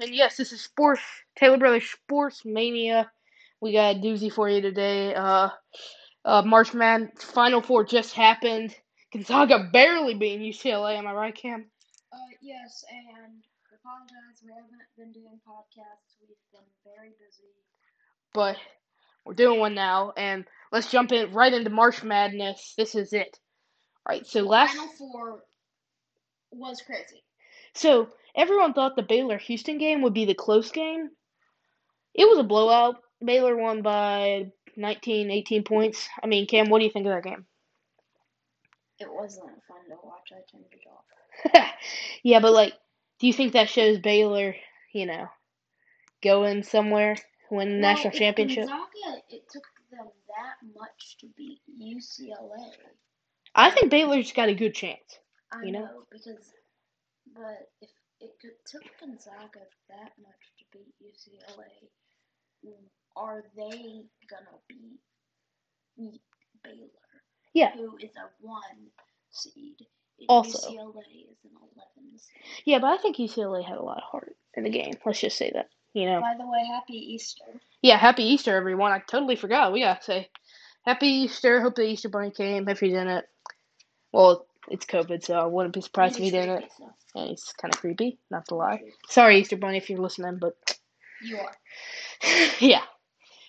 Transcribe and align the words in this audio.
and 0.00 0.14
yes, 0.14 0.36
this 0.36 0.52
is 0.52 0.60
Sports 0.62 1.02
Taylor 1.36 1.58
Brothers 1.58 1.88
Sports 1.88 2.44
Mania. 2.44 3.10
We 3.60 3.72
got 3.72 3.96
a 3.96 3.98
doozy 3.98 4.32
for 4.32 4.48
you 4.48 4.60
today. 4.60 5.14
Uh, 5.14 5.50
uh, 6.24 6.42
March 6.42 6.74
Madness 6.74 7.22
Final 7.22 7.62
Four 7.62 7.84
just 7.84 8.14
happened. 8.14 8.74
Gonzaga 9.12 9.68
barely 9.72 10.14
beating 10.14 10.40
UCLA. 10.46 10.96
Am 10.96 11.06
I 11.06 11.12
right, 11.12 11.34
Cam? 11.34 11.70
Uh, 12.12 12.16
yes, 12.40 12.84
and 12.90 13.42
I 13.70 13.74
apologize. 13.74 14.42
We 14.44 14.50
haven't 14.52 14.70
been 14.96 15.12
doing 15.12 15.40
podcasts. 15.46 16.16
We've 16.20 16.36
been 16.52 16.62
very 16.84 17.10
busy. 17.10 17.48
But 18.32 18.56
we're 19.24 19.34
doing 19.34 19.60
one 19.60 19.74
now, 19.74 20.12
and 20.16 20.44
let's 20.72 20.90
jump 20.90 21.12
in 21.12 21.32
right 21.32 21.52
into 21.52 21.70
March 21.70 22.02
Madness. 22.02 22.74
This 22.76 22.94
is 22.94 23.12
it. 23.12 23.38
All 24.06 24.14
right. 24.14 24.26
So 24.26 24.42
last. 24.42 24.74
Final 24.76 24.92
Four 24.98 25.42
was 26.52 26.82
crazy. 26.82 27.22
So 27.74 28.08
everyone 28.34 28.72
thought 28.74 28.96
the 28.96 29.02
Baylor 29.02 29.38
Houston 29.38 29.78
game 29.78 30.02
would 30.02 30.14
be 30.14 30.24
the 30.24 30.34
close 30.34 30.70
game. 30.70 31.10
It 32.14 32.28
was 32.28 32.38
a 32.38 32.42
blowout. 32.44 33.02
Baylor 33.24 33.56
won 33.56 33.82
by 33.82 34.52
19, 34.76 35.30
18 35.30 35.64
points. 35.64 36.08
I 36.22 36.26
mean, 36.26 36.46
Cam, 36.46 36.68
what 36.70 36.78
do 36.78 36.84
you 36.84 36.90
think 36.90 37.06
of 37.06 37.12
that 37.12 37.24
game? 37.24 37.46
It 38.98 39.08
wasn't 39.12 39.50
fun 39.66 39.88
to 39.88 39.96
watch. 40.04 40.30
I 40.32 40.42
turned 40.50 40.64
it 40.72 40.86
off. 40.88 41.72
yeah, 42.22 42.40
but 42.40 42.52
like, 42.52 42.74
do 43.18 43.26
you 43.26 43.32
think 43.32 43.52
that 43.52 43.68
shows 43.70 43.98
Baylor, 43.98 44.54
you 44.92 45.06
know, 45.06 45.28
going 46.22 46.62
somewhere, 46.62 47.16
win 47.50 47.68
the 47.68 47.74
Well, 47.74 47.80
national 47.80 48.12
championship? 48.12 48.66
Gonzaga, 48.66 49.22
it 49.30 49.48
took 49.50 49.64
them 49.90 50.08
that 50.28 50.56
much 50.78 51.16
to 51.20 51.28
beat 51.36 51.60
UCLA. 51.80 52.72
I 53.54 53.70
think 53.70 53.90
Baylor's 53.90 54.32
got 54.32 54.48
a 54.48 54.54
good 54.54 54.74
chance. 54.74 55.18
I 55.52 55.64
You 55.64 55.72
know? 55.72 55.80
know 55.80 56.02
because, 56.10 56.52
but 57.34 57.70
if 57.80 57.90
it 58.20 58.32
could, 58.40 58.56
took 58.66 58.82
Gonzaga 59.00 59.60
that 59.88 60.12
much 60.20 60.42
to 60.58 60.64
beat 60.72 60.94
UCLA, 61.02 61.88
are 63.16 63.42
they 63.56 64.04
gonna 64.28 64.58
beat 64.68 65.00
beat 65.96 66.22
Baylor, 66.62 67.22
Yeah. 67.54 67.72
who 67.72 67.96
is 67.98 68.16
a 68.16 68.28
one 68.40 68.90
seed? 69.30 69.86
Also. 70.28 70.70
UCLA 70.70 71.30
is 71.30 71.38
an 71.44 71.50
eleven 71.56 72.18
seed. 72.18 72.42
Yeah, 72.66 72.78
but 72.78 72.88
I 72.88 72.96
think 72.98 73.16
UCLA 73.16 73.64
had 73.64 73.78
a 73.78 73.82
lot 73.82 73.98
of 73.98 74.04
heart 74.04 74.36
in 74.54 74.64
the 74.64 74.70
game. 74.70 74.94
Let's 75.04 75.20
just 75.20 75.38
say 75.38 75.50
that. 75.54 75.70
You 75.94 76.06
know. 76.06 76.20
By 76.20 76.34
the 76.38 76.46
way, 76.46 76.64
happy 76.66 77.14
Easter. 77.14 77.44
Yeah, 77.82 77.96
happy 77.96 78.22
Easter, 78.24 78.54
everyone. 78.54 78.92
I 78.92 79.00
totally 79.00 79.36
forgot. 79.36 79.72
We 79.72 79.80
gotta 79.80 80.02
say 80.02 80.30
happy 80.84 81.08
Easter. 81.08 81.60
Hope 81.60 81.74
the 81.74 81.82
Easter 81.82 82.08
Bunny 82.08 82.30
came. 82.30 82.68
If 82.68 82.80
he 82.80 82.88
didn't, 82.88 83.24
well, 84.12 84.46
it's 84.70 84.86
COVID, 84.86 85.24
so 85.24 85.34
I 85.34 85.46
wouldn't 85.46 85.74
be 85.74 85.80
surprised 85.80 86.16
if 86.16 86.22
he 86.22 86.30
didn't. 86.30 86.64
And 87.14 87.28
he's 87.28 87.52
kind 87.60 87.74
of 87.74 87.80
creepy, 87.80 88.18
not 88.30 88.46
to 88.48 88.54
lie. 88.54 88.82
Sorry, 89.08 89.38
Easter 89.38 89.56
Bunny, 89.56 89.78
if 89.78 89.90
you're 89.90 89.98
listening, 89.98 90.38
but 90.40 90.54
You 91.22 91.38
are. 91.38 91.52
yeah, 92.60 92.82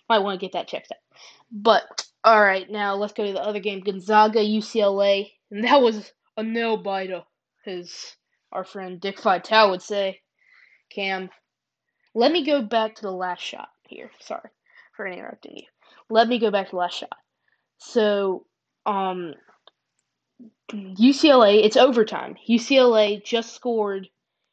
might 0.09 0.19
want 0.19 0.39
to 0.39 0.45
get 0.45 0.53
that 0.53 0.67
checked 0.67 0.91
out. 0.91 1.19
But 1.51 1.83
all 2.23 2.41
right, 2.41 2.69
now 2.69 2.95
let's 2.95 3.13
go 3.13 3.25
to 3.25 3.33
the 3.33 3.41
other 3.41 3.59
game, 3.59 3.81
Gonzaga 3.81 4.39
UCLA, 4.39 5.31
and 5.49 5.63
that 5.63 5.81
was 5.81 6.11
a 6.37 6.43
nail 6.43 6.77
biter, 6.77 7.23
as 7.65 8.15
our 8.51 8.63
friend 8.63 8.99
Dick 8.99 9.21
Vitale 9.21 9.71
would 9.71 9.81
say. 9.81 10.21
Cam, 10.89 11.29
let 12.13 12.31
me 12.31 12.45
go 12.45 12.61
back 12.61 12.95
to 12.95 13.01
the 13.03 13.11
last 13.11 13.41
shot 13.41 13.69
here. 13.87 14.11
Sorry 14.19 14.49
for 14.95 15.07
interrupting 15.07 15.57
you. 15.57 15.63
Let 16.09 16.27
me 16.27 16.39
go 16.39 16.51
back 16.51 16.67
to 16.67 16.71
the 16.71 16.77
last 16.77 16.97
shot. 16.97 17.15
So, 17.77 18.45
um, 18.85 19.33
UCLA, 20.71 21.63
it's 21.63 21.77
overtime. 21.77 22.35
UCLA 22.47 23.23
just 23.23 23.53
scored, 23.53 24.07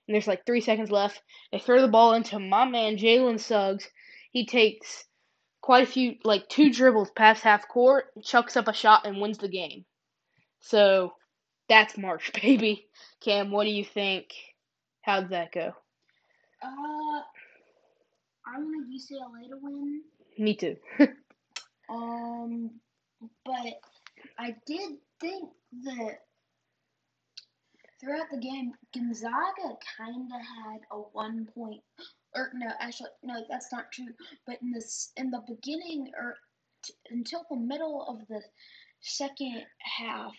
and 0.06 0.14
there's 0.14 0.26
like 0.26 0.44
three 0.44 0.60
seconds 0.60 0.90
left. 0.90 1.22
They 1.52 1.58
throw 1.58 1.80
the 1.80 1.88
ball 1.88 2.14
into 2.14 2.38
my 2.38 2.64
man 2.64 2.96
Jalen 2.96 3.40
Suggs. 3.40 3.88
He 4.32 4.46
takes 4.46 5.04
quite 5.60 5.84
a 5.84 5.90
few, 5.90 6.16
like 6.24 6.48
two 6.48 6.72
dribbles 6.72 7.10
past 7.10 7.42
half 7.42 7.68
court, 7.68 8.06
chucks 8.22 8.56
up 8.56 8.68
a 8.68 8.72
shot, 8.72 9.06
and 9.06 9.20
wins 9.20 9.38
the 9.38 9.48
game. 9.48 9.84
So 10.60 11.12
that's 11.68 11.98
March, 11.98 12.32
baby. 12.42 12.86
Cam, 13.20 13.50
what 13.50 13.64
do 13.64 13.70
you 13.70 13.84
think? 13.84 14.26
How'd 15.02 15.30
that 15.30 15.52
go? 15.52 15.72
Uh, 16.62 17.22
I 18.46 18.58
want 18.58 18.88
UCLA 18.88 19.48
to 19.50 19.58
win. 19.60 20.02
Me 20.38 20.54
too. 20.54 20.76
Um, 21.88 22.70
but 23.44 23.80
I 24.38 24.54
did 24.66 24.98
think 25.20 25.50
that 25.84 26.18
throughout 28.00 28.26
the 28.30 28.38
game, 28.38 28.72
Gonzaga 28.94 29.76
kind 29.96 30.30
of 30.32 30.40
had 30.40 30.80
a 30.90 30.96
one 30.96 31.48
point, 31.54 31.80
or 32.34 32.50
no, 32.54 32.68
actually, 32.80 33.10
no, 33.22 33.44
that's 33.48 33.72
not 33.72 33.90
true. 33.92 34.08
But 34.46 34.58
in 34.62 34.70
this, 34.70 35.12
in 35.16 35.30
the 35.30 35.42
beginning, 35.46 36.12
or 36.18 36.36
t- 36.84 36.94
until 37.10 37.44
the 37.50 37.56
middle 37.56 38.04
of 38.08 38.26
the 38.28 38.42
second 39.00 39.64
half, 39.78 40.34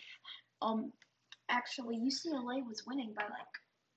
um, 0.62 0.92
actually 1.48 1.96
UCLA 1.96 2.66
was 2.66 2.84
winning 2.86 3.12
by 3.14 3.24
like 3.24 3.32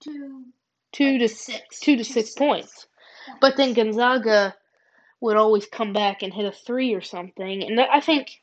two, 0.02 0.46
two 0.92 1.12
like 1.12 1.20
to 1.22 1.28
six, 1.30 1.80
two 1.80 1.98
to 1.98 2.04
six 2.04 2.32
points. 2.32 2.88
But 3.40 3.56
then 3.56 3.74
Gonzaga 3.74 4.56
would 5.22 5.38
always 5.38 5.66
come 5.66 5.94
back 5.94 6.22
and 6.22 6.34
hit 6.34 6.46
a 6.46 6.52
three 6.52 6.94
or 6.94 7.02
something. 7.02 7.64
And 7.64 7.80
I 7.80 8.02
think 8.02 8.43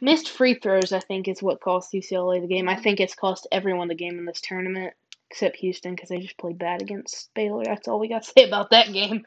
missed 0.00 0.30
free 0.30 0.54
throws, 0.54 0.92
I 0.92 1.00
think, 1.00 1.28
is 1.28 1.42
what 1.42 1.60
cost 1.60 1.92
UCLA 1.92 2.40
the 2.40 2.46
game. 2.46 2.68
I 2.68 2.76
think 2.76 3.00
it's 3.00 3.14
cost 3.14 3.46
everyone 3.52 3.88
the 3.88 3.94
game 3.94 4.18
in 4.18 4.24
this 4.24 4.40
tournament, 4.40 4.94
except 5.30 5.56
Houston, 5.56 5.94
because 5.94 6.08
they 6.08 6.18
just 6.18 6.38
played 6.38 6.58
bad 6.58 6.82
against 6.82 7.32
Baylor. 7.34 7.64
That's 7.64 7.88
all 7.88 8.00
we 8.00 8.08
got 8.08 8.22
to 8.22 8.30
say 8.36 8.46
about 8.46 8.70
that 8.70 8.92
game. 8.92 9.24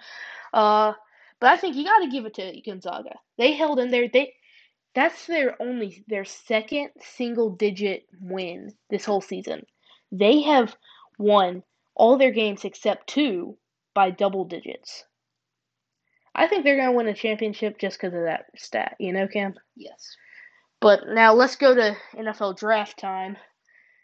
Uh, 0.53 0.93
but 1.39 1.49
I 1.49 1.57
think 1.57 1.75
you 1.75 1.85
got 1.85 1.99
to 1.99 2.09
give 2.09 2.25
it 2.25 2.35
to 2.35 2.61
Gonzaga. 2.61 3.15
They 3.37 3.53
held 3.53 3.79
in 3.79 3.91
there. 3.91 4.07
They 4.11 4.33
that's 4.93 5.25
their 5.25 5.61
only 5.61 6.03
their 6.07 6.25
second 6.25 6.89
single 6.99 7.51
digit 7.51 8.05
win 8.19 8.73
this 8.89 9.05
whole 9.05 9.21
season. 9.21 9.65
They 10.11 10.41
have 10.41 10.75
won 11.17 11.63
all 11.95 12.17
their 12.17 12.31
games 12.31 12.65
except 12.65 13.07
two 13.07 13.57
by 13.93 14.11
double 14.11 14.45
digits. 14.45 15.05
I 16.33 16.47
think 16.47 16.63
they're 16.63 16.77
going 16.77 16.89
to 16.89 16.95
win 16.95 17.07
a 17.07 17.13
championship 17.13 17.77
just 17.77 17.99
because 17.99 18.13
of 18.13 18.23
that 18.23 18.45
stat, 18.55 18.95
you 18.99 19.11
know, 19.11 19.27
Cam? 19.27 19.55
Yes. 19.75 20.15
But 20.81 21.07
now 21.07 21.33
let's 21.33 21.55
go 21.55 21.75
to 21.75 21.95
NFL 22.17 22.57
draft 22.57 22.99
time. 22.99 23.37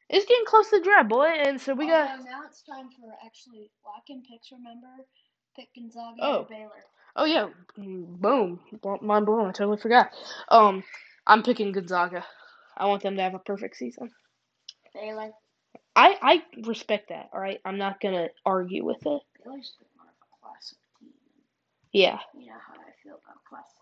It's 0.10 0.26
getting 0.26 0.46
close 0.46 0.70
to 0.70 0.78
the 0.80 0.84
draft, 0.86 1.10
boy, 1.10 1.26
and 1.28 1.60
so 1.60 1.74
we 1.74 1.88
got. 1.88 2.10
Oh, 2.20 2.24
now 2.24 2.42
it's 2.46 2.62
time 2.62 2.90
for 2.90 3.14
actually 3.26 3.72
lock 3.86 4.04
in 4.10 4.22
picks. 4.24 4.52
Remember, 4.52 4.88
pick 5.56 5.68
Gonzaga 5.76 6.16
Oh. 6.22 6.40
or 6.42 6.46
Baylor. 6.46 6.84
Oh 7.16 7.26
yeah, 7.26 7.50
boom, 7.76 8.60
mind 9.02 9.26
blown. 9.26 9.48
I 9.50 9.52
totally 9.52 9.78
forgot. 9.78 10.12
Um, 10.50 10.84
I'm 11.26 11.42
picking 11.44 11.72
Gonzaga. 11.72 12.24
I 12.78 12.86
want 12.86 13.02
them 13.02 13.16
to 13.18 13.24
have 13.24 13.34
a 13.34 13.40
perfect 13.40 13.76
season. 13.76 14.12
Baylor. 14.94 15.32
I 15.96 16.16
I 16.22 16.44
respect 16.68 17.10
that. 17.10 17.30
All 17.34 17.42
right, 17.42 17.60
I'm 17.66 17.80
not 17.80 18.00
gonna 18.00 18.28
argue 18.46 18.86
with 18.86 18.98
it. 18.98 19.22
Baylor's 19.44 19.74
been 19.80 19.88
more 19.98 20.06
of 20.06 20.14
a 20.22 20.48
classic 20.48 20.78
team. 21.00 21.10
Yeah, 21.92 22.20
You 22.36 22.46
know 22.46 22.54
how 22.66 22.74
I 22.76 22.92
feel 23.04 23.16
about 23.16 23.44
classic. 23.50 23.82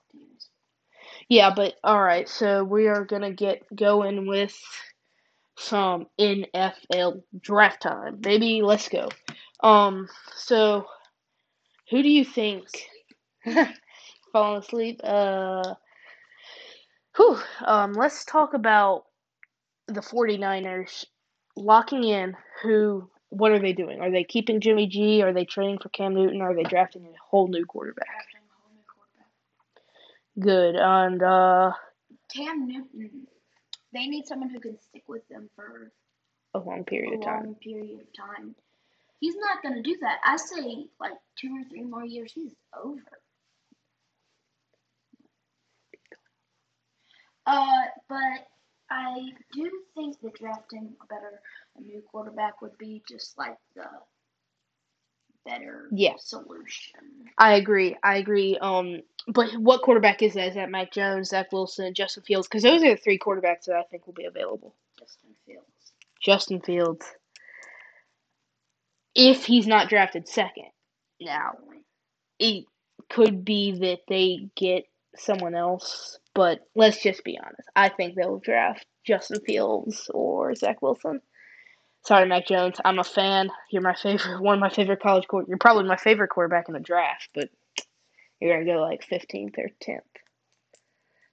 Yeah, 1.29 1.53
but 1.55 1.75
all 1.83 2.01
right. 2.01 2.27
So 2.29 2.63
we 2.63 2.87
are 2.87 3.05
gonna 3.05 3.31
get 3.31 3.63
going 3.75 4.27
with 4.27 4.55
some 5.57 6.07
NFL 6.19 7.23
draft 7.39 7.81
time, 7.81 8.17
baby. 8.17 8.61
Let's 8.61 8.89
go. 8.89 9.09
Um, 9.61 10.07
so 10.35 10.85
who 11.89 12.03
do 12.03 12.09
you 12.09 12.25
think? 12.25 12.67
Falling 14.33 14.59
asleep. 14.61 15.01
Uh, 15.03 15.75
whew. 17.15 17.39
Um, 17.65 17.93
let's 17.93 18.25
talk 18.25 18.53
about 18.53 19.05
the 19.87 20.01
49ers 20.01 21.05
locking 21.55 22.03
in 22.03 22.35
who. 22.61 23.09
What 23.29 23.51
are 23.51 23.59
they 23.59 23.73
doing? 23.73 23.99
Are 23.99 24.11
they 24.11 24.23
keeping 24.23 24.61
Jimmy 24.61 24.87
G? 24.87 25.21
Are 25.21 25.33
they 25.33 25.43
trading 25.43 25.79
for 25.79 25.89
Cam 25.89 26.13
Newton? 26.13 26.41
Are 26.41 26.55
they 26.55 26.63
drafting 26.63 27.03
a 27.03 27.09
whole 27.21 27.47
new 27.49 27.65
quarterback? 27.65 28.05
Drafting 28.05 28.39
a 28.39 28.53
whole 28.61 28.71
new 28.73 28.83
quarterback. 28.87 29.27
Good. 30.39 30.75
And 30.75 31.21
uh, 31.23 31.71
Cam 32.33 32.67
Newton. 32.67 33.27
They 33.93 34.07
need 34.07 34.25
someone 34.25 34.49
who 34.49 34.59
can 34.59 34.77
stick 34.81 35.03
with 35.07 35.25
them 35.29 35.49
for 35.55 35.91
a 36.53 36.59
long 36.59 36.83
period 36.83 37.13
a 37.13 37.17
of 37.17 37.23
time. 37.23 37.45
long 37.45 37.55
period 37.55 38.01
of 38.01 38.07
time. 38.13 38.55
He's 39.19 39.35
not 39.37 39.63
going 39.63 39.75
to 39.75 39.81
do 39.81 39.97
that. 40.01 40.17
I 40.23 40.35
say 40.35 40.87
like 40.99 41.13
two 41.39 41.49
or 41.49 41.63
three 41.69 41.83
more 41.83 42.03
years, 42.03 42.33
he's 42.33 42.53
over. 42.77 42.99
Uh, 47.45 47.83
but 48.09 48.47
I 48.89 49.29
do 49.53 49.71
think 49.95 50.19
that 50.21 50.35
drafting 50.35 50.95
a 51.01 51.05
better 51.07 51.39
a 51.77 51.81
new 51.81 52.01
quarterback 52.11 52.61
would 52.61 52.77
be 52.77 53.03
just 53.07 53.37
like 53.37 53.57
the 53.75 53.85
better 55.45 55.87
Yeah. 55.91 56.15
solution. 56.17 57.01
I 57.37 57.53
agree. 57.55 57.95
I 58.03 58.17
agree. 58.17 58.57
Um, 58.59 59.01
but 59.27 59.51
what 59.57 59.81
quarterback 59.83 60.21
is 60.21 60.33
that? 60.35 60.49
Is 60.49 60.55
that 60.55 60.69
Mac 60.71 60.91
Jones, 60.91 61.29
Zach 61.29 61.51
Wilson, 61.51 61.93
Justin 61.93 62.23
Fields? 62.23 62.47
Because 62.47 62.63
those 62.63 62.83
are 62.83 62.91
the 62.91 62.97
three 62.97 63.19
quarterbacks 63.19 63.65
that 63.65 63.75
I 63.77 63.83
think 63.83 64.05
will 64.07 64.13
be 64.13 64.25
available. 64.25 64.75
Justin 64.99 65.31
Fields. 65.45 65.93
Justin 66.21 66.61
Fields, 66.61 67.05
if 69.15 69.45
he's 69.45 69.67
not 69.67 69.89
drafted 69.89 70.27
second, 70.27 70.69
Now, 71.21 71.53
it 72.39 72.65
could 73.09 73.45
be 73.45 73.71
that 73.79 74.01
they 74.07 74.49
get 74.55 74.85
someone 75.15 75.55
else, 75.55 76.19
but 76.33 76.59
let's 76.75 77.01
just 77.01 77.23
be 77.23 77.37
honest. 77.39 77.69
I 77.75 77.89
think 77.89 78.15
they'll 78.15 78.39
draft 78.39 78.85
Justin 79.05 79.39
Fields 79.41 80.09
or 80.13 80.55
Zach 80.55 80.81
Wilson. 80.81 81.21
Sorry, 82.05 82.27
Mac 82.27 82.45
Jones. 82.45 82.79
I'm 82.85 82.99
a 82.99 83.03
fan. 83.03 83.49
You're 83.71 83.81
my 83.81 83.95
favorite, 83.95 84.39
one 84.39 84.53
of 84.53 84.61
my 84.61 84.69
favorite 84.69 85.01
college 85.01 85.27
quarter. 85.27 85.47
You're 85.49 85.57
probably 85.57 85.85
my 85.85 85.97
favorite 85.97 86.29
quarterback 86.29 86.67
in 86.67 86.75
the 86.75 86.79
draft, 86.79 87.29
but 87.33 87.49
you're 88.39 88.53
gonna 88.53 88.71
go 88.71 88.79
like 88.79 89.03
15th 89.03 89.57
or 89.57 89.69
10th. 89.81 90.01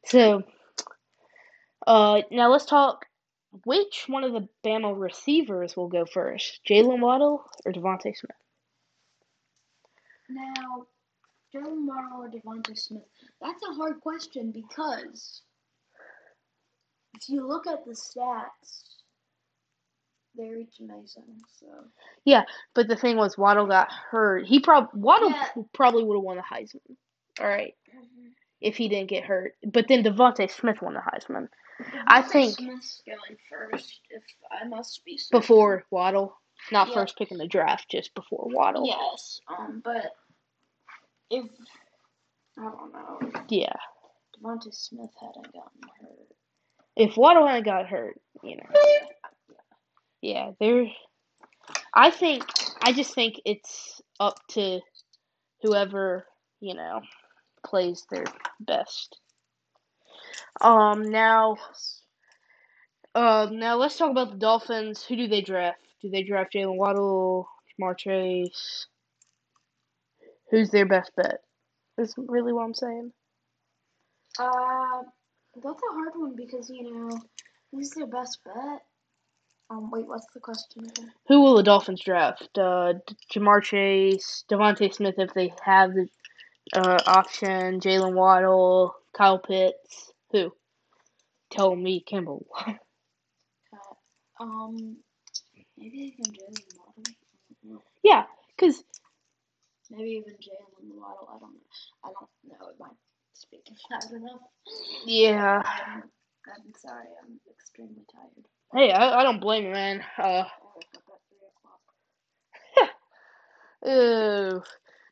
So, 0.07 0.43
uh, 1.87 2.23
now 2.31 2.51
let's 2.51 2.65
talk. 2.65 3.05
Which 3.67 4.05
one 4.09 4.25
of 4.25 4.33
the 4.33 4.49
Bama 4.65 4.99
receivers 4.99 5.77
will 5.77 5.89
go 5.89 6.07
first, 6.07 6.61
Jaylen 6.67 7.01
Waddle 7.01 7.45
or 7.67 7.73
DeVonta 7.73 8.17
Smith? 8.17 8.31
Now, 10.31 10.87
Jaylen 11.55 11.87
Waddle 11.87 12.23
or 12.23 12.31
DeVonta 12.31 12.79
Smith? 12.79 13.03
That's 13.43 13.63
a 13.63 13.75
hard 13.75 14.01
question 14.01 14.53
because 14.53 15.43
if 17.15 17.29
you 17.29 17.47
look 17.47 17.67
at 17.67 17.85
the 17.85 17.93
stats, 17.93 19.02
they're 20.35 20.57
each 20.59 20.81
amazing. 20.81 21.41
So 21.59 21.67
Yeah, 22.25 22.43
but 22.75 22.89
the 22.89 22.97
thing 22.97 23.17
was 23.17 23.37
Waddle 23.39 23.67
got 23.67 23.91
hurt. 23.91 24.47
He 24.47 24.61
prob 24.61 24.89
Waddle 24.95 25.31
Yeah. 25.31 25.49
probably 25.75 26.05
would 26.05 26.17
have 26.17 26.23
won 26.25 26.37
the 26.37 26.43
Heisman. 26.43 26.97
All 27.41 27.47
right, 27.49 27.75
if 28.61 28.77
he 28.77 28.89
didn't 28.89 29.09
get 29.11 29.25
hurt. 29.25 29.57
But 29.65 29.89
then 29.89 30.03
DeVonta 30.05 30.51
Smith 30.51 30.81
won 30.83 30.95
the 30.95 31.01
Heisman 31.01 31.49
I 32.07 32.23
DeVonta 32.23 32.31
think- 32.31 32.55
Smith's 32.57 33.03
going 33.07 33.39
first. 33.51 34.01
If 34.11 34.23
I 34.51 34.67
must 34.69 35.05
be 35.05 35.17
certain. 35.19 35.41
before 35.41 35.85
Waddle, 35.91 36.37
not 36.71 36.89
Yeah. 36.89 36.95
first 36.95 37.17
pick 37.19 37.31
in 37.33 37.39
the 37.39 37.47
draft, 37.49 37.89
just 37.91 38.15
before 38.15 38.47
Waddle. 38.53 38.87
Yes, 38.87 39.41
um, 39.49 39.81
but 39.85 40.13
if 41.31 41.47
I 42.59 42.63
don't 42.63 42.93
know, 42.93 43.43
Yeah. 43.49 43.73
Devonta 44.37 44.73
Smith 44.75 45.11
hadn't 45.21 45.53
gotten 45.53 45.81
hurt. 46.01 46.29
If 46.97 47.17
Waddle 47.17 47.47
hadn't 47.47 47.65
got 47.65 47.87
hurt, 47.87 48.21
you 48.43 48.57
know. 48.57 48.69
Yeah, 50.23 50.53
there. 50.61 50.87
I 51.95 52.11
think. 52.11 52.45
I 52.81 52.93
just 52.93 53.15
think 53.15 53.41
it's 53.45 54.01
up 54.19 54.39
to 54.51 54.81
whoever 55.63 56.27
you 56.61 56.75
know 56.75 57.03
plays 57.67 58.07
their 58.11 58.25
best. 58.61 59.19
Um. 60.61 61.11
Now. 61.11 61.57
Um. 63.15 63.59
Now 63.59 63.77
let's 63.77 63.99
talk 63.99 64.11
about 64.11 64.31
the 64.31 64.39
Dolphins. 64.39 65.05
Who 65.05 65.17
do 65.17 65.29
they 65.29 65.43
draft? 65.43 65.79
Do 66.01 66.11
they 66.11 66.23
draft 66.23 66.55
Jaylen 66.55 66.77
Waddle, 66.77 67.49
Ja'Marr 67.81 67.99
Chase? 67.99 68.87
Who's 70.51 70.71
their 70.71 70.87
best 70.87 71.13
bet? 71.17 71.41
Is 71.99 72.15
really 72.17 72.53
what 72.53 72.65
I'm 72.65 72.75
saying. 72.75 73.13
Uh, 74.39 75.03
that's 75.63 75.83
a 75.83 75.95
hard 75.95 76.13
one 76.15 76.35
because 76.37 76.71
you 76.71 76.91
know 76.91 77.21
who's 77.71 77.91
their 77.91 78.07
best 78.07 78.39
bet. 78.45 78.83
Um, 79.73 79.91
wait, 79.91 80.07
what's 80.07 80.27
the 80.35 80.41
question 80.41 80.85
again? 80.85 81.13
Who 81.29 81.41
will 81.41 81.57
the 81.57 81.63
Dolphins 81.63 82.03
draft? 82.05 82.59
Uh, 82.59 82.95
Ja'Marr 83.35 83.63
Chase, 83.63 84.45
DeVonta 84.51 84.93
Smith 84.93 85.15
if 85.17 85.33
they 85.33 85.55
have 85.65 85.95
the 85.95 86.09
uh, 86.75 86.99
option, 87.07 87.81
Jaylen 87.81 88.13
Waddle, 88.13 88.95
Kyle 89.17 89.39
Pitts. 89.39 90.13
Who? 90.33 90.53
Tell 91.51 91.75
me, 91.75 92.05
Kimball. 92.07 92.47
Um, 94.41 94.97
maybe 95.79 95.99
even 96.19 96.33
Jaylen 96.33 96.65
Waddle. 96.77 97.05
I 97.07 97.55
don't 97.63 97.75
know. 97.75 97.83
yeah, 98.03 98.25
because 98.57 98.83
Maybe 99.91 100.11
even 100.13 100.33
Jaylen 100.35 100.97
Waddle. 100.97 101.29
I 101.29 101.39
don't 101.39 101.53
know. 101.53 101.61
I 102.05 102.09
don't 102.09 102.61
know. 102.61 102.69
It 102.71 102.77
might 102.81 102.97
speak 103.35 103.61
loud 103.91 104.13
enough. 104.13 104.41
yeah. 105.07 105.63
I'm, 105.65 106.03
I'm 106.49 106.73
sorry. 106.79 107.07
I'm 107.23 107.39
extremely 107.51 108.05
tired. 108.11 108.47
Hey, 108.75 108.91
I, 108.91 109.21
I 109.21 109.23
don't 109.23 109.41
blame 109.41 109.65
you, 109.65 109.71
man. 109.73 110.03
Uh, 110.19 110.23
I 110.23 110.47
woke 110.65 110.85
up 110.97 111.03
at 111.09 111.21
three 111.29 112.87
o'clock. 113.87 113.93
Ooh. 114.57 114.63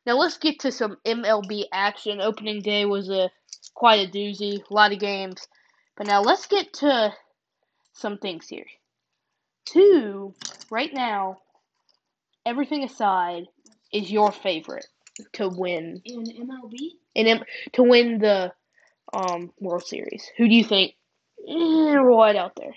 Now 0.07 0.17
let's 0.17 0.39
get 0.39 0.61
to 0.61 0.73
some 0.73 0.97
MLB 1.05 1.67
action. 1.73 2.21
Opening 2.21 2.63
day 2.63 2.87
was 2.87 3.11
a 3.11 3.31
quite 3.75 4.09
a 4.09 4.11
doozy, 4.11 4.63
a 4.69 4.75
lot 4.75 4.93
of 4.93 4.99
games. 4.99 5.47
But 5.97 6.07
now 6.07 6.23
let's 6.23 6.47
get 6.47 6.73
to 6.75 7.13
some 7.93 8.17
things 8.19 8.49
here. 8.49 8.67
Two, 9.67 10.35
right 10.71 10.93
now, 10.93 11.39
everything 12.47 12.83
aside, 12.83 13.45
is 13.93 14.11
your 14.11 14.33
favorite 14.33 14.87
to 15.35 15.49
win 15.49 16.01
In 16.05 16.25
MLB, 16.25 16.93
in 17.15 17.27
M- 17.27 17.45
to 17.75 17.83
win 17.83 18.19
the 18.19 18.53
um 19.13 19.53
World 19.61 19.85
Series. 19.85 20.25
Who 20.39 20.49
do 20.49 20.55
you 20.55 20.65
think? 20.65 20.95
Eh, 21.47 21.95
right 21.95 22.37
out 22.37 22.53
there, 22.57 22.75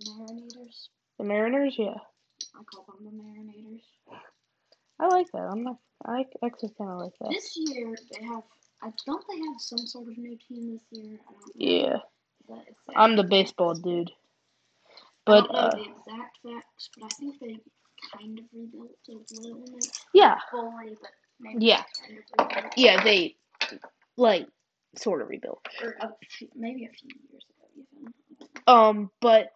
the 0.00 0.10
Marinators. 0.10 0.88
the 1.18 1.24
Mariners. 1.24 1.74
Yeah, 1.78 1.94
I 2.54 2.62
call 2.64 2.86
them 2.98 3.04
the 3.04 3.22
Marinators. 3.22 3.82
I 4.98 5.06
like 5.08 5.30
that. 5.32 5.48
I'm 5.50 5.62
not. 5.64 5.76
I 6.04 6.24
actually 6.44 6.72
kind 6.78 6.90
of 6.90 6.98
like 6.98 7.12
that. 7.20 7.30
This 7.30 7.54
year 7.56 7.94
they 8.10 8.24
have. 8.26 8.42
I 8.82 8.90
don't 9.06 9.24
they 9.28 9.38
have 9.38 9.60
some 9.60 9.78
sort 9.86 10.08
of 10.08 10.16
new 10.18 10.36
team 10.48 10.72
this 10.72 10.82
year. 10.90 11.18
I. 11.28 11.32
Yeah. 11.54 11.98
the 12.48 12.56
I'm 12.96 13.16
the 13.16 13.24
baseball 13.24 13.74
dude. 13.74 14.10
I 14.10 14.92
But 15.26 15.40
don't 15.42 15.52
know 15.52 15.58
uh, 15.58 15.74
the 15.76 15.82
exact 15.82 16.38
facts, 16.42 16.90
but 16.98 17.04
I 17.06 17.08
think 17.18 17.40
they 17.40 17.58
kind 18.16 18.38
of 18.38 18.44
rebuilt 18.52 18.96
a 19.08 19.12
little 19.40 19.64
bit. 19.74 19.86
yeah, 20.14 20.38
Fully, 20.50 20.96
but 21.00 21.10
maybe 21.38 21.66
Yeah. 21.66 21.82
kind 22.38 22.66
of 22.66 22.72
yeah, 22.76 23.04
they 23.04 23.36
like 24.16 24.46
sort 24.96 25.20
of 25.22 25.28
rebuilt. 25.28 25.60
Or 25.82 25.94
a 26.00 26.08
few, 26.30 26.48
maybe 26.56 26.86
a 26.86 26.90
few 26.92 27.10
years 27.30 27.44
ago 27.50 27.68
even. 27.76 28.12
Um, 28.66 29.10
but 29.20 29.52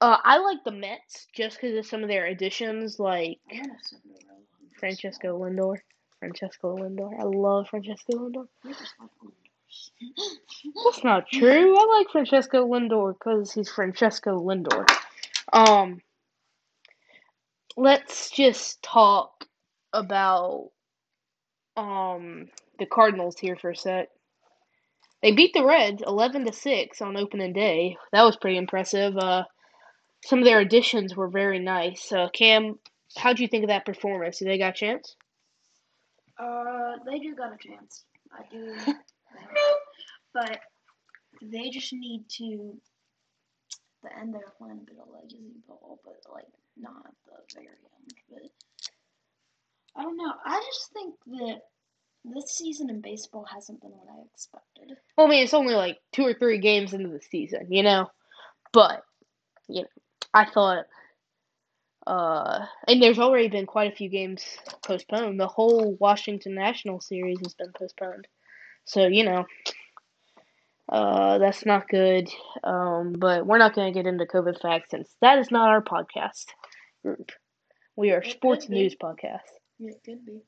uh, 0.00 0.16
I 0.24 0.38
like 0.38 0.64
the 0.64 0.72
Mets 0.72 1.26
just 1.34 1.60
because 1.60 1.76
of 1.76 1.86
some 1.86 2.02
of 2.02 2.08
their 2.08 2.26
additions, 2.26 2.98
like 2.98 3.38
I 3.50 3.56
want 3.58 3.80
to 3.82 3.88
Cinderella. 3.88 4.38
on 4.62 4.70
Francisco 4.78 5.38
Lindor. 5.38 5.76
Francisco 6.18 6.76
Lindor. 6.76 7.10
I 7.18 7.24
love 7.24 7.68
Francisco 7.68 8.12
Lindor. 8.14 8.46
baseball. 8.64 8.64
We 8.64 8.72
just 8.72 8.94
like 9.00 9.10
Lindors. 9.20 10.38
That's 10.84 11.04
not 11.04 11.28
true. 11.32 11.76
I 11.78 11.98
like 11.98 12.10
Francisco 12.10 12.66
Lindor 12.66 13.14
because 13.14 13.52
he's 13.52 13.68
Francisco 13.70 14.38
Lindor. 14.40 14.86
Um, 15.52 16.00
let's 17.76 18.30
just 18.30 18.82
talk 18.82 19.44
about 19.92 20.70
um 21.76 22.48
the 22.78 22.86
Cardinals 22.86 23.38
here 23.38 23.56
for 23.56 23.70
a 23.70 23.76
sec. 23.76 24.08
They 25.22 25.32
beat 25.32 25.52
the 25.54 25.64
Reds 25.64 26.02
eleven 26.06 26.44
to 26.46 26.52
six 26.52 27.00
on 27.02 27.16
opening 27.16 27.52
day. 27.52 27.96
That 28.12 28.22
was 28.22 28.36
pretty 28.36 28.56
impressive. 28.58 29.16
Uh, 29.16 29.44
some 30.24 30.40
of 30.40 30.44
their 30.44 30.60
additions 30.60 31.16
were 31.16 31.28
very 31.28 31.58
nice. 31.58 32.12
Uh, 32.12 32.28
Cam, 32.32 32.78
how 33.16 33.32
do 33.32 33.42
you 33.42 33.48
think 33.48 33.64
of 33.64 33.68
that 33.68 33.86
performance? 33.86 34.38
Do 34.38 34.44
they 34.44 34.58
got 34.58 34.70
a 34.70 34.72
chance? 34.72 35.16
Uh, 36.38 36.96
they 37.06 37.18
do 37.18 37.34
got 37.34 37.52
a 37.52 37.58
chance. 37.58 38.04
I 38.32 38.42
do. 38.50 38.74
but 40.34 40.60
they 41.42 41.70
just 41.70 41.92
need 41.92 42.24
to. 42.38 42.76
The 44.02 44.16
end 44.16 44.32
they're 44.32 44.52
playing 44.58 44.80
a 44.80 44.84
bit 44.84 44.98
of 45.02 45.12
legacy 45.12 45.38
ball, 45.66 45.98
but 46.04 46.14
like 46.32 46.46
not 46.76 47.04
at 47.04 47.14
the 47.26 47.32
very 47.54 47.66
end. 47.66 47.76
But 48.30 48.42
I 49.96 50.02
don't 50.02 50.16
know. 50.16 50.32
I 50.44 50.62
just 50.70 50.92
think 50.92 51.14
that 51.26 51.62
this 52.24 52.56
season 52.56 52.90
in 52.90 53.00
baseball 53.00 53.44
hasn't 53.52 53.80
been 53.80 53.90
what 53.90 54.08
I 54.08 54.22
expected. 54.32 54.96
Well, 55.16 55.26
I 55.26 55.30
mean, 55.30 55.42
it's 55.42 55.54
only 55.54 55.74
like 55.74 55.98
two 56.12 56.24
or 56.24 56.34
three 56.34 56.58
games 56.58 56.92
into 56.92 57.08
the 57.08 57.20
season, 57.20 57.66
you 57.70 57.82
know. 57.82 58.08
But 58.72 59.02
you 59.68 59.82
know, 59.82 59.88
I 60.34 60.44
thought, 60.44 60.86
uh, 62.06 62.66
and 62.86 63.02
there's 63.02 63.18
already 63.18 63.48
been 63.48 63.66
quite 63.66 63.92
a 63.92 63.96
few 63.96 64.08
games 64.08 64.44
postponed. 64.84 65.40
The 65.40 65.48
whole 65.48 65.96
Washington 66.00 66.54
National 66.54 67.00
series 67.00 67.38
has 67.40 67.54
been 67.54 67.72
postponed, 67.72 68.26
so 68.84 69.06
you 69.06 69.24
know, 69.24 69.46
uh, 70.88 71.38
that's 71.38 71.66
not 71.66 71.88
good. 71.88 72.28
Um, 72.64 73.14
but 73.18 73.46
we're 73.46 73.58
not 73.58 73.74
going 73.74 73.92
to 73.92 73.98
get 73.98 74.06
into 74.06 74.26
COVID 74.26 74.60
facts 74.60 74.90
since 74.90 75.14
that 75.20 75.38
is 75.38 75.50
not 75.50 75.68
our 75.68 75.82
podcast 75.82 76.46
group. 77.02 77.32
We 77.96 78.12
are 78.12 78.22
It 78.22 78.30
sports 78.30 78.68
news 78.68 78.94
podcast. 78.94 79.40
It 79.80 80.00
could 80.04 80.24
be. 80.24 80.40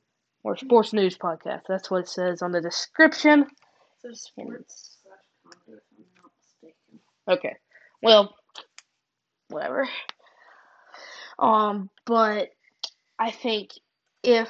We're 0.43 0.57
sports 0.57 0.93
news 0.93 1.17
podcast. 1.17 1.63
That's 1.67 1.91
what 1.91 2.01
it 2.01 2.09
says 2.09 2.41
on 2.41 2.51
the 2.51 2.61
description. 2.61 3.45
So 4.01 4.13
sports 4.13 4.97
slash 5.03 5.19
comedy, 5.43 5.77
if 5.77 5.83
I'm 5.97 6.05
not 6.15 6.31
mistaken. 6.39 6.99
Okay. 7.27 7.55
Well, 8.01 8.35
whatever. 9.61 9.87
Um, 11.37 11.89
but 12.05 12.49
I 13.19 13.31
think 13.31 13.71
if 14.23 14.49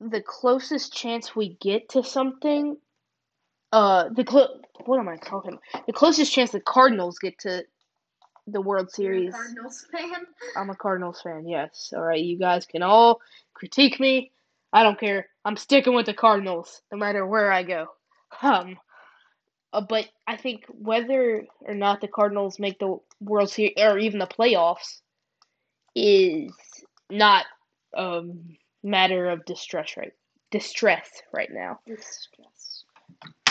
the 0.00 0.20
closest 0.20 0.92
chance 0.92 1.34
we 1.34 1.56
get 1.60 1.90
to 1.90 2.04
something, 2.04 2.76
uh, 3.72 4.08
the 4.14 4.24
clo- 4.24 4.60
what 4.84 4.98
am 4.98 5.08
I 5.08 5.16
talking? 5.16 5.58
about? 5.72 5.86
The 5.86 5.92
closest 5.92 6.32
chance 6.32 6.50
the 6.50 6.60
Cardinals 6.60 7.18
get 7.18 7.38
to 7.40 7.64
the 8.46 8.60
World 8.60 8.90
Series. 8.90 9.34
Cardinals 9.34 9.86
fan. 9.90 10.26
I'm 10.56 10.70
a 10.70 10.76
Cardinals 10.76 11.20
fan. 11.22 11.48
Yes. 11.48 11.92
All 11.94 12.02
right. 12.02 12.20
You 12.22 12.38
guys 12.38 12.66
can 12.66 12.82
all 12.82 13.20
critique 13.54 13.98
me. 13.98 14.30
I 14.72 14.82
don't 14.82 14.98
care. 15.00 15.26
I'm 15.44 15.56
sticking 15.56 15.94
with 15.94 16.06
the 16.06 16.14
Cardinals 16.14 16.82
no 16.92 16.98
matter 16.98 17.26
where 17.26 17.50
I 17.50 17.62
go. 17.62 17.86
Um. 18.42 18.78
Uh, 19.76 19.82
but 19.82 20.08
I 20.26 20.38
think 20.38 20.64
whether 20.68 21.44
or 21.66 21.74
not 21.74 22.00
the 22.00 22.08
Cardinals 22.08 22.58
make 22.58 22.78
the 22.78 22.98
World 23.20 23.50
Series 23.50 23.74
or 23.76 23.98
even 23.98 24.18
the 24.18 24.26
playoffs 24.26 25.02
is 25.94 26.50
not 27.10 27.44
a 27.94 28.22
matter 28.82 29.28
of 29.28 29.44
distress 29.44 29.98
right 29.98 30.14
distress 30.50 31.10
right 31.30 31.50
now. 31.52 31.78
Distress. 31.86 32.84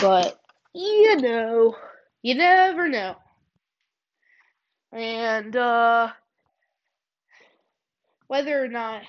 But 0.00 0.40
you 0.74 1.16
know, 1.18 1.76
you 2.22 2.34
never 2.34 2.88
know. 2.88 3.14
And 4.92 5.54
uh 5.54 6.08
whether 8.26 8.64
or 8.64 8.66
not 8.66 9.02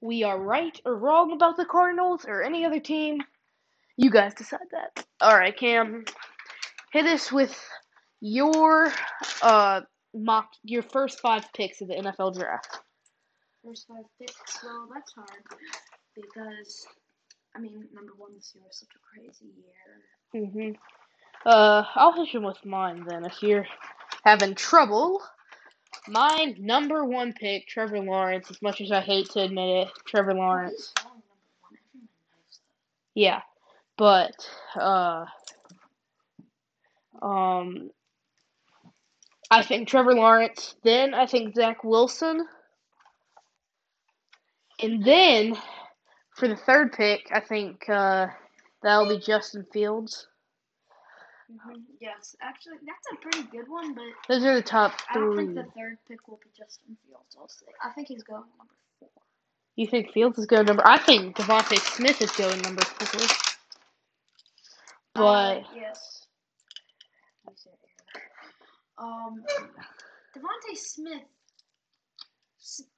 we 0.00 0.24
are 0.24 0.40
right 0.40 0.80
or 0.84 0.96
wrong 0.96 1.30
about 1.30 1.56
the 1.56 1.64
Cardinals 1.64 2.24
or 2.26 2.42
any 2.42 2.64
other 2.64 2.80
team, 2.80 3.20
you 3.96 4.10
guys 4.10 4.34
decide 4.34 4.60
that. 4.72 5.06
All 5.20 5.36
right, 5.36 5.56
Cam, 5.56 6.04
hit 6.92 7.06
us 7.06 7.30
with 7.32 7.58
your 8.20 8.92
uh 9.42 9.82
mock 10.14 10.48
your 10.64 10.82
first 10.82 11.20
five 11.20 11.44
picks 11.54 11.80
of 11.80 11.88
the 11.88 11.94
NFL 11.94 12.34
draft. 12.38 12.78
First 13.64 13.86
five 13.88 14.04
picks. 14.18 14.62
Well, 14.62 14.88
that's 14.92 15.12
hard 15.14 15.42
because 16.14 16.86
I 17.54 17.58
mean, 17.60 17.88
number 17.92 18.12
one 18.16 18.34
this 18.34 18.52
year 18.54 18.64
was 18.66 18.78
such 18.78 18.88
a 18.94 19.00
crazy 19.00 19.46
year. 19.56 20.46
Mhm. 20.48 20.76
Uh, 21.44 21.84
I'll 21.94 22.12
hit 22.12 22.34
you 22.34 22.40
with 22.40 22.64
mine 22.64 23.04
then. 23.06 23.24
If 23.24 23.42
you're 23.42 23.66
having 24.24 24.54
trouble, 24.54 25.22
my 26.08 26.54
number 26.58 27.04
one 27.04 27.32
pick, 27.32 27.66
Trevor 27.68 28.00
Lawrence. 28.00 28.50
As 28.50 28.60
much 28.62 28.80
as 28.80 28.90
I 28.92 29.00
hate 29.00 29.30
to 29.30 29.40
admit 29.42 29.86
it, 29.86 29.88
Trevor 30.06 30.34
Lawrence. 30.34 30.92
He's 30.96 31.04
going 31.04 31.14
number 31.14 31.22
one. 31.62 31.72
Everyone 31.72 32.08
knows 32.30 32.58
that. 32.58 33.20
Yeah, 33.20 33.42
but 33.96 34.34
uh, 34.78 35.24
um, 37.22 37.90
I 39.50 39.62
think 39.62 39.88
Trevor 39.88 40.14
Lawrence. 40.14 40.74
Then 40.82 41.14
I 41.14 41.26
think 41.26 41.54
Zach 41.54 41.84
Wilson, 41.84 42.46
and 44.82 45.04
then 45.04 45.56
for 46.34 46.48
the 46.48 46.56
third 46.56 46.92
pick, 46.92 47.28
I 47.32 47.40
think 47.40 47.88
uh, 47.88 48.26
that'll 48.82 49.08
be 49.08 49.18
Justin 49.18 49.64
Fields. 49.72 50.26
Mhm. 51.50 51.82
Yes, 52.00 52.34
actually, 52.40 52.78
that's 52.84 53.06
a 53.12 53.16
pretty 53.22 53.48
good 53.50 53.68
one, 53.68 53.94
but 53.94 54.04
Those 54.28 54.44
are 54.44 54.54
the 54.56 54.62
top 54.62 54.92
three. 55.12 55.22
I 55.22 55.24
don't 55.24 55.36
think 55.36 55.54
the 55.54 55.80
third 55.80 55.98
pick 56.08 56.26
will 56.26 56.40
be 56.42 56.50
Justin 56.56 56.96
Fields. 57.06 57.36
I'll 57.38 57.48
say. 57.48 57.66
I 57.84 57.90
think 57.92 58.08
he's 58.08 58.24
going 58.24 58.42
number 58.58 58.74
four. 58.98 59.08
You 59.76 59.86
think 59.86 60.10
Fields 60.12 60.38
is 60.38 60.46
going 60.46 60.66
number? 60.66 60.82
I 60.84 60.98
think 60.98 61.36
DeVonta 61.36 61.78
Smith 61.78 62.20
is 62.20 62.32
going 62.32 62.60
number 62.62 62.82
four. 62.82 63.55
But 65.16 65.62
Uh, 65.62 65.62
yes. 65.74 66.26
Let 67.44 67.52
me 67.52 67.56
see 67.56 67.70
it 67.70 67.78
here. 67.82 68.22
Um, 68.98 69.44
DeVonta 70.36 70.76
Smith. 70.76 71.22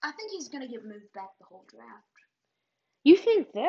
I 0.02 0.12
think 0.12 0.30
he's 0.32 0.48
gonna 0.48 0.68
get 0.68 0.84
moved 0.84 1.12
back 1.14 1.30
the 1.38 1.44
whole 1.44 1.64
draft. 1.68 2.04
you 3.04 3.16
think 3.16 3.52
that? 3.52 3.60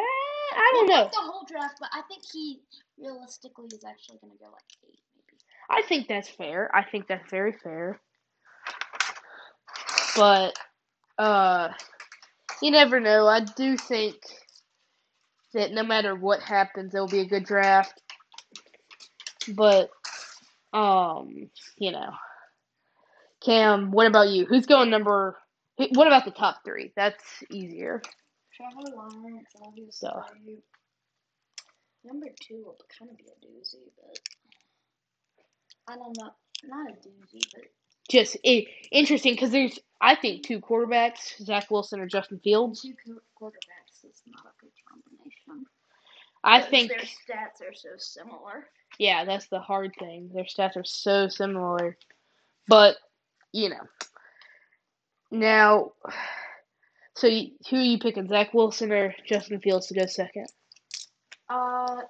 I 0.56 0.72
don't 0.76 0.88
Well, 0.88 0.88
know. 0.88 1.04
not 1.04 1.12
the 1.12 1.20
whole 1.32 1.46
draft, 1.46 1.78
but 1.80 1.90
I 1.94 2.02
think 2.04 2.24
he 2.32 2.62
realistically 2.98 3.68
is 3.74 3.84
actually 3.86 4.18
gonna 4.20 4.36
go 4.40 4.46
like 4.52 4.64
eight, 4.88 5.04
maybe. 5.16 5.38
I 5.70 5.82
think 5.84 6.08
that's 6.08 6.30
fair. 6.30 6.70
I 6.76 6.84
think 6.84 7.08
that's 7.08 7.30
very 7.30 7.54
fair. 7.54 8.02
But 10.16 10.56
uh 11.18 11.70
you 12.62 12.72
never 12.72 13.00
know. 13.00 13.28
I 13.28 13.42
do 13.42 13.78
think 13.78 14.16
that 15.54 15.72
no 15.72 15.84
matter 15.84 16.16
what 16.16 16.42
happens, 16.42 16.94
it'll 16.94 17.08
be 17.08 17.20
a 17.22 17.26
good 17.26 17.46
draft. 17.46 18.02
But 19.54 19.90
um, 20.74 21.50
you 21.78 21.92
know. 21.92 22.12
Cam, 23.42 23.92
what 23.92 24.06
about 24.06 24.30
you? 24.30 24.46
Who's 24.46 24.66
going 24.66 24.90
number 24.90 25.38
what 25.94 26.08
about 26.08 26.26
the 26.26 26.32
top 26.32 26.58
3? 26.66 26.92
That's 26.96 27.24
easier. 27.50 28.02
Trevor 28.54 28.96
Lawrence, 28.96 29.50
obviously. 29.66 30.10
Duh. 30.10 30.24
Number 32.04 32.28
two 32.42 32.64
will 32.66 32.78
kind 32.98 33.12
of 33.12 33.18
be 33.18 33.26
a 33.26 33.46
doozy, 33.46 33.92
but 33.96 34.20
I 35.88 35.96
don't 35.96 36.18
know. 36.18 36.32
Not 36.66 36.90
a 36.90 36.94
doozy, 36.94 37.42
but 37.54 37.64
Just 38.10 38.38
i 38.46 38.66
interesting 38.92 39.38
cuz 39.38 39.52
there's 39.52 39.80
I 40.02 40.16
think 40.16 40.44
two 40.46 40.60
quarterbacks, 40.60 41.42
Zach 41.44 41.70
Wilson 41.70 42.00
or 42.00 42.08
Justin 42.08 42.40
Fields. 42.40 42.82
two 42.82 43.22
quarterbacks 43.40 44.04
is 44.04 44.22
not 44.28 44.46
a 44.46 44.62
good 44.62 44.72
combination. 44.88 45.66
I 46.44 46.62
think 46.62 46.90
their 46.90 47.00
stats 47.00 47.62
are 47.62 47.74
so 47.74 47.90
similar. 47.98 48.70
Yeah, 49.00 49.24
that's 49.24 49.48
the 49.48 49.60
hard 49.62 49.94
thing. 49.98 50.30
Their 50.34 50.44
stats 50.44 50.76
are 50.76 50.84
so 50.84 51.30
similar. 51.30 51.98
But, 52.68 52.98
you 53.54 53.70
know. 53.70 53.82
Now, 55.32 55.94
so 57.16 57.28
you, 57.28 57.52
who 57.70 57.78
are 57.78 57.82
you 57.82 57.98
picking, 57.98 58.28
Zach 58.28 58.54
Wilson 58.54 58.92
or 58.92 59.16
Justin 59.26 59.62
Fields 59.62 59.88
to 59.88 59.94
go 59.94 60.06
second? 60.06 60.48
Uh, 61.50 62.02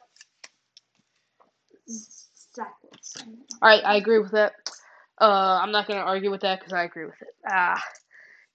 Zach 1.88 2.74
Wilson. 2.84 3.38
All 3.62 3.70
right, 3.70 3.84
I 3.86 3.98
agree 3.98 4.20
with 4.20 4.32
that. 4.32 4.54
Uh, 5.22 5.60
I'm 5.62 5.72
not 5.72 5.88
going 5.88 6.00
to 6.00 6.06
argue 6.06 6.32
with 6.32 6.42
that 6.42 6.60
because 6.60 6.74
I 6.74 6.84
agree 6.84 7.06
with 7.06 7.22
it. 7.22 7.28
Ah, 7.48 7.82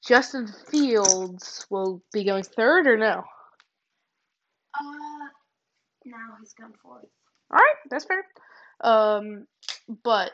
Justin 0.05 0.49
Fields 0.71 1.67
will 1.71 2.03
be 2.13 2.25
going 2.25 2.43
third 2.43 2.87
or 2.87 2.97
no? 2.97 3.23
Uh, 4.75 5.29
now 6.05 6.37
he's 6.41 6.53
gone 6.55 6.73
fourth. 6.83 7.05
All 7.55 7.61
right, 7.61 7.77
that's 7.91 8.07
fair. 8.07 8.27
Um, 8.83 9.49
but 10.05 10.33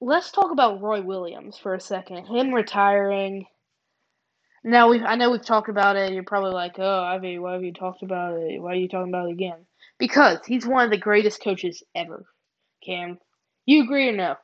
let's 0.00 0.32
talk 0.32 0.52
about 0.52 0.82
Roy 0.82 1.02
Williams 1.02 1.58
for 1.58 1.74
a 1.74 1.80
second. 1.80 2.26
Him 2.26 2.52
retiring. 2.54 3.46
Now 4.64 4.90
we 4.90 5.00
I 5.00 5.16
know 5.16 5.30
we've 5.30 5.44
talked 5.44 5.70
about 5.70 5.96
it. 5.96 6.12
You're 6.12 6.24
probably 6.24 6.52
like, 6.52 6.78
"Oh, 6.78 7.02
Ivy, 7.04 7.38
why 7.38 7.54
have 7.54 7.64
you 7.64 7.72
talked 7.72 8.02
about 8.02 8.34
it? 8.38 8.60
Why 8.60 8.72
are 8.72 8.76
you 8.76 8.88
talking 8.88 9.12
about 9.12 9.28
it 9.28 9.32
again?" 9.32 9.66
Because 9.98 10.38
he's 10.46 10.66
one 10.66 10.84
of 10.84 10.90
the 10.90 10.98
greatest 10.98 11.42
coaches 11.42 11.82
ever. 11.94 12.26
Cam, 12.84 13.18
you 13.66 13.84
agree 13.84 14.08
or 14.08 14.12
no? 14.16 14.36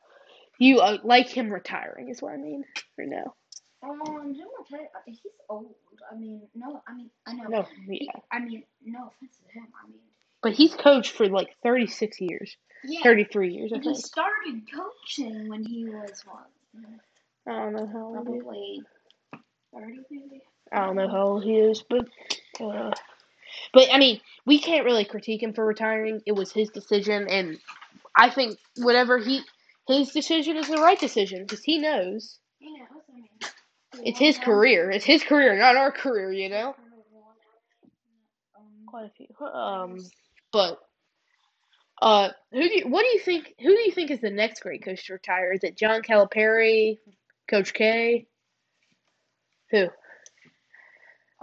You 0.59 0.81
uh, 0.81 0.99
like 1.05 1.29
him 1.29 1.51
retiring 1.53 2.11
is 2.11 2.23
what 2.23 2.33
I 2.35 2.39
mean, 2.39 2.65
or 2.99 3.07
no? 3.07 3.35
Um, 3.83 4.35
him 4.35 4.47
retire- 4.59 4.91
he's 5.07 5.21
old. 5.49 5.75
I 6.11 6.17
mean, 6.17 6.43
no, 6.55 6.83
I 6.89 6.95
mean, 6.95 7.11
I 7.27 7.35
know. 7.35 7.49
No, 7.49 7.67
He- 7.89 8.07
yeah. 8.07 8.21
I 8.33 8.41
mean, 8.41 8.65
no 8.85 9.09
offense 9.09 9.39
to 9.39 9.53
him. 9.61 9.69
I 9.85 9.89
mean, 9.89 10.01
But 10.43 10.53
he's 10.55 10.75
coached 10.75 11.13
for 11.13 11.29
like 11.29 11.49
36 11.63 12.21
years, 12.21 12.57
yeah. 12.85 13.01
33 13.03 13.53
years, 13.55 13.73
I 13.75 13.79
he 13.79 13.83
think. 13.93 13.97
started 13.97 14.63
coaching 14.75 15.49
when 15.49 15.65
he 15.65 15.87
was 15.87 16.23
what? 16.27 16.49
I 17.49 17.53
don't 17.53 17.73
know 17.75 17.87
how 17.87 18.07
old 18.07 18.29
he 18.29 18.35
is. 18.35 18.45
Probably 18.45 18.83
thirty, 19.75 20.01
maybe. 20.11 20.43
I 20.73 20.87
don't 20.87 20.97
know 20.97 21.09
how 21.09 21.23
old 21.23 21.45
he 21.45 21.57
is, 21.59 21.83
but 21.89 22.07
uh, 22.61 22.93
but 23.73 23.89
I 23.93 23.99
mean, 23.99 24.21
we 24.47 24.59
can't 24.59 24.85
really 24.85 25.05
critique 25.05 25.43
him 25.43 25.53
for 25.55 25.65
retiring. 25.67 26.23
It 26.27 26.33
was 26.33 26.53
his 26.53 26.71
decision, 26.71 27.29
and 27.29 27.59
I 28.17 28.31
think 28.31 28.59
whatever 28.77 29.19
he 29.19 29.43
his 29.89 30.11
decision 30.13 30.57
is 30.57 30.69
the 30.69 30.77
right 30.79 30.99
decision 30.99 31.43
because 31.43 31.63
he 31.63 31.79
knows 31.79 32.39
You 32.61 32.79
know, 32.79 32.87
I 32.91 33.17
mean, 33.17 33.29
it's 34.05 34.19
his 34.19 34.39
career. 34.39 34.91
It's 34.91 35.05
his 35.05 35.23
career, 35.23 35.57
not 35.59 35.77
our 35.77 35.93
career. 35.93 36.33
You 36.33 36.49
know, 36.51 36.75
quite 38.87 39.07
a 39.07 39.11
few. 39.11 39.47
Um, 39.47 39.99
but 40.57 40.81
uh, 42.01 42.31
who 42.51 42.63
do 42.63 42.79
you, 42.79 42.89
what 42.89 43.03
do 43.03 43.09
you 43.09 43.21
think? 43.21 43.53
Who 43.61 43.69
do 43.69 43.81
you 43.83 43.93
think 43.93 44.11
is 44.11 44.21
the 44.21 44.31
next 44.31 44.61
great 44.61 44.83
coach 44.83 45.07
to 45.07 45.13
retire? 45.13 45.53
Is 45.53 45.65
it 45.65 45.77
John 45.77 46.01
Calipari, 46.01 46.99
Coach 47.51 47.75
K? 47.75 48.27
Who? 49.71 49.89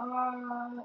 uh, 0.00 0.82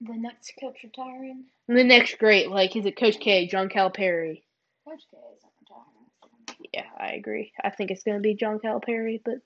the 0.00 0.14
next 0.16 0.54
coach 0.60 0.78
retiring. 0.82 1.44
The 1.68 1.84
next 1.84 2.18
great, 2.18 2.50
like, 2.50 2.74
is 2.74 2.86
it 2.86 2.98
Coach 2.98 3.20
K, 3.20 3.46
John 3.46 3.68
Calipari? 3.68 4.42
Coach 4.84 5.02
K 5.08 5.16
isn't 5.36 5.52
retiring. 5.60 6.68
Yeah, 6.74 6.86
I 6.98 7.12
agree. 7.12 7.52
I 7.62 7.70
think 7.70 7.92
it's 7.92 8.02
going 8.02 8.16
to 8.16 8.22
be 8.22 8.34
John 8.34 8.58
Calipari, 8.58 9.20
but 9.24 9.36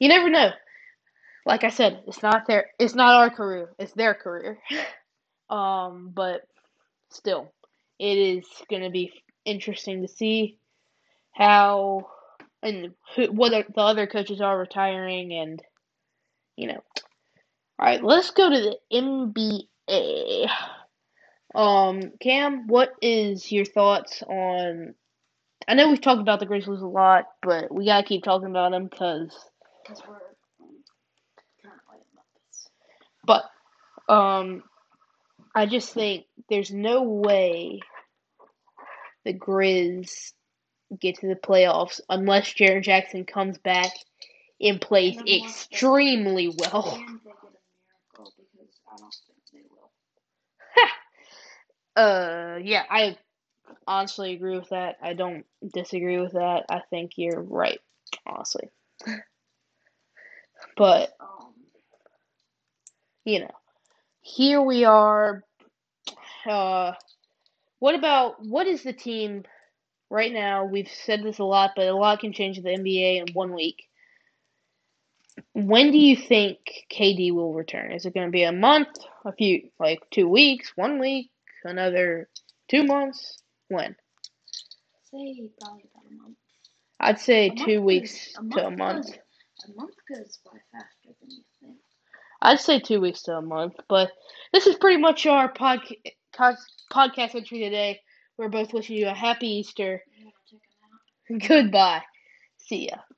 you 0.00 0.08
never 0.08 0.28
know. 0.28 0.50
Like 1.44 1.62
I 1.62 1.70
said, 1.70 2.02
it's 2.08 2.22
not 2.24 2.48
their 2.48 2.66
it's 2.80 2.96
not 2.96 3.14
our 3.14 3.30
career. 3.30 3.70
It's 3.78 3.92
their 3.92 4.14
career. 4.14 4.58
um, 5.50 6.10
but 6.14 6.42
still, 7.10 7.52
it 7.98 8.18
is 8.18 8.44
going 8.68 8.82
to 8.82 8.90
be 8.90 9.12
interesting 9.44 10.02
to 10.02 10.08
see 10.08 10.58
how 11.32 12.08
and 12.62 12.94
who, 13.14 13.26
what 13.26 13.50
the 13.50 13.80
other 13.80 14.06
coaches 14.06 14.40
are 14.40 14.58
retiring 14.58 15.32
and 15.32 15.62
you 16.56 16.68
know. 16.68 16.82
All 17.78 17.86
right, 17.86 18.02
let's 18.02 18.30
go 18.30 18.48
to 18.50 18.60
the 18.60 18.78
NBA. 18.92 20.48
Um, 21.54 22.12
Cam, 22.20 22.66
what 22.66 22.92
is 23.00 23.52
your 23.52 23.64
thoughts 23.64 24.22
on 24.22 24.94
I 25.68 25.74
know 25.74 25.90
we've 25.90 26.00
talked 26.00 26.20
about 26.20 26.38
the 26.38 26.46
Grizzlies 26.46 26.80
a 26.80 26.86
lot, 26.86 27.24
but 27.42 27.74
we 27.74 27.86
gotta 27.86 28.06
keep 28.06 28.22
talking 28.22 28.48
about 28.48 28.70
them 28.70 28.84
because. 28.84 29.36
Because 29.82 30.02
we're 30.06 30.14
um, 30.14 30.82
currently 31.62 31.98
in 31.98 32.06
Memphis. 32.14 32.70
But 33.26 33.44
um, 34.08 34.62
I 35.56 35.66
just 35.66 35.92
think 35.94 36.26
there's 36.50 36.70
no 36.72 37.02
way 37.02 37.80
the 39.24 39.34
Grizz 39.34 40.32
get 41.00 41.18
to 41.20 41.28
the 41.28 41.34
playoffs 41.36 42.00
unless 42.08 42.52
Jaren 42.54 42.82
Jackson 42.84 43.24
comes 43.24 43.58
back 43.58 43.90
and 44.60 44.80
plays 44.80 45.16
And 45.16 45.26
they- 45.26 45.42
extremely 45.42 46.48
well. 46.48 46.82
They 46.98 46.98
get 46.98 47.34
a 47.34 47.40
because 48.16 48.80
I 48.92 48.96
don't 48.98 49.14
think 49.26 49.38
they 49.52 49.62
will. 49.70 49.90
Uh, 51.96 52.58
yeah, 52.62 52.84
I 52.90 53.16
honestly 53.86 54.34
agree 54.34 54.58
with 54.58 54.68
that. 54.68 54.98
I 55.02 55.14
don't 55.14 55.46
disagree 55.74 56.18
with 56.20 56.32
that. 56.34 56.66
I 56.68 56.82
think 56.90 57.12
you're 57.16 57.40
right, 57.42 57.80
honestly. 58.26 58.68
But 60.76 61.14
Um, 61.20 61.54
you 63.24 63.40
know, 63.40 63.50
here 64.20 64.60
we 64.62 64.84
are. 64.84 65.42
Uh, 66.46 66.92
what 67.78 67.94
about 67.94 68.36
what 68.44 68.66
is 68.66 68.82
the 68.82 68.92
team 68.92 69.44
right 70.10 70.32
now? 70.32 70.64
We've 70.64 70.90
said 70.90 71.22
this 71.22 71.38
a 71.38 71.44
lot, 71.44 71.72
but 71.76 71.86
a 71.88 71.94
lot 71.96 72.20
can 72.20 72.32
change 72.32 72.58
in 72.58 72.64
the 72.64 72.70
NBA 72.70 73.26
in 73.26 73.34
one 73.34 73.52
week. 73.54 73.84
When 75.52 75.90
do 75.90 75.98
you 75.98 76.16
think 76.16 76.58
KD 76.90 77.32
will 77.32 77.52
return? 77.52 77.92
Is 77.92 78.06
it 78.06 78.14
going 78.14 78.26
to 78.26 78.32
be 78.32 78.44
a 78.44 78.52
month, 78.52 78.88
a 79.24 79.32
few, 79.32 79.68
like 79.78 80.00
two 80.10 80.28
weeks, 80.28 80.72
one 80.76 80.98
week, 80.98 81.30
another 81.64 82.28
two 82.68 82.84
months? 82.84 83.42
When? 83.68 83.96
say 85.10 85.48
probably 85.60 85.84
about 85.94 86.10
a 86.10 86.14
month. 86.22 86.36
I'd 87.00 87.18
say 87.20 87.46
A 87.48 87.54
two 87.54 87.76
goes- 87.78 87.84
weeks 87.84 88.34
a 88.38 88.54
to 88.54 88.66
a 88.66 88.70
month 88.70 89.06
goes- 89.06 89.18
A 89.68 89.72
month 89.74 89.94
goes 90.08 90.38
by 90.44 90.58
faster 90.72 91.08
than 91.20 91.30
you 91.30 91.42
think. 91.60 91.76
I'd 92.42 92.60
say 92.60 92.78
two 92.80 93.00
weeks 93.00 93.22
to 93.22 93.36
a 93.36 93.42
month, 93.42 93.74
but 93.88 94.10
this 94.52 94.66
is 94.66 94.76
pretty 94.76 95.00
much 95.00 95.26
our 95.26 95.52
podca- 95.52 95.96
cos- 96.04 96.12
podcast 96.36 97.34
entry 97.34 97.60
today. 97.60 98.00
We're 98.38 98.48
both 98.48 98.72
wishing 98.72 98.96
you 98.96 99.08
a 99.08 99.14
happy 99.14 99.48
Easter. 99.48 100.02
You 100.16 100.24
want 100.24 100.34
to 100.48 100.56
take 100.56 100.62
a 101.30 101.34
nap? 101.34 101.48
Goodbye. 101.48 102.02
See 102.58 102.88
ya. 102.88 102.96